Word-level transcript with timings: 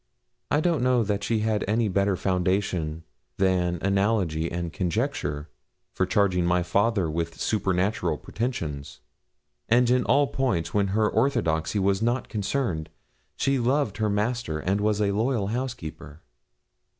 I 0.49 0.61
don't 0.61 0.81
know 0.81 1.03
that 1.03 1.23
she 1.23 1.41
had 1.41 1.63
any 1.67 1.87
better 1.87 2.15
foundation 2.15 3.03
than 3.37 3.77
analogy 3.83 4.51
and 4.51 4.73
conjecture 4.73 5.47
for 5.93 6.07
charging 6.07 6.43
my 6.43 6.63
father 6.63 7.07
with 7.07 7.39
supernatural 7.39 8.17
pretensions; 8.17 9.01
and 9.69 9.87
in 9.91 10.03
all 10.05 10.25
points 10.25 10.73
when 10.73 10.87
her 10.87 11.07
orthodoxy 11.07 11.77
was 11.77 12.01
not 12.01 12.29
concerned, 12.29 12.89
she 13.35 13.59
loved 13.59 13.97
her 13.97 14.09
master 14.09 14.57
and 14.57 14.81
was 14.81 14.99
a 14.99 15.11
loyal 15.11 15.49
housekeeper. 15.49 16.23